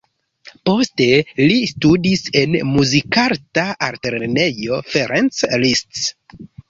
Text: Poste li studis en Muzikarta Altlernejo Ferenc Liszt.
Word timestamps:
Poste 0.67 1.05
li 1.51 1.57
studis 1.71 2.23
en 2.41 2.57
Muzikarta 2.69 3.67
Altlernejo 3.89 4.81
Ferenc 4.95 5.45
Liszt. 5.67 6.11